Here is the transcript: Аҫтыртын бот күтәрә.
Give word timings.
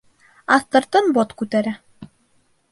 Аҫтыртын 0.55 1.13
бот 1.19 1.37
күтәрә. 1.43 1.77